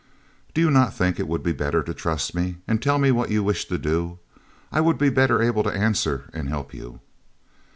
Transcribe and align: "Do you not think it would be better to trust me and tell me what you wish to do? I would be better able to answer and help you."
"Do 0.55 0.61
you 0.61 0.71
not 0.71 0.95
think 0.95 1.19
it 1.19 1.27
would 1.27 1.43
be 1.43 1.51
better 1.51 1.83
to 1.83 1.93
trust 1.93 2.33
me 2.33 2.57
and 2.67 2.81
tell 2.81 2.97
me 2.97 3.11
what 3.11 3.29
you 3.29 3.43
wish 3.43 3.65
to 3.67 3.77
do? 3.77 4.17
I 4.71 4.81
would 4.81 4.97
be 4.97 5.09
better 5.09 5.43
able 5.43 5.61
to 5.61 5.69
answer 5.69 6.27
and 6.33 6.49
help 6.49 6.73
you." 6.73 7.01